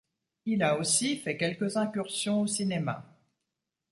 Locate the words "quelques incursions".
1.37-2.41